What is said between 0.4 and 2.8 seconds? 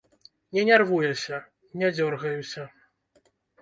Не нярвуюся, не дзёргаюся.